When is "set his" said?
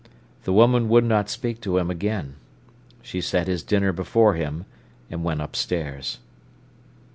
3.21-3.61